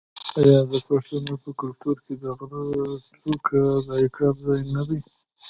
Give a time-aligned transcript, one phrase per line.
[0.39, 2.63] آیا د پښتنو په کلتور کې د غره
[3.21, 4.99] څوکه د عقاب ځای نه دی؟